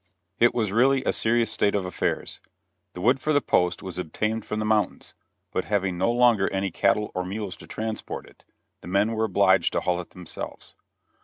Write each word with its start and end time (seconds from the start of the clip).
It 0.39 0.55
was 0.55 0.71
really 0.71 1.03
a 1.03 1.13
serious 1.13 1.51
state 1.51 1.75
of 1.75 1.85
affairs. 1.85 2.39
The 2.93 3.01
wood 3.01 3.19
for 3.19 3.33
the 3.33 3.39
post 3.39 3.83
was 3.83 3.99
obtained 3.99 4.47
from 4.47 4.57
the 4.57 4.65
mountains, 4.65 5.13
but 5.51 5.65
having 5.65 5.95
no 5.95 6.11
longer 6.11 6.51
any 6.51 6.71
cattle 6.71 7.11
or 7.13 7.23
mules 7.23 7.55
to 7.57 7.67
transport 7.67 8.25
it, 8.25 8.43
the 8.81 8.87
men 8.87 9.11
were 9.11 9.25
obliged 9.25 9.73
to 9.73 9.79
haul 9.81 10.01
it 10.01 10.09
themselves. 10.09 10.73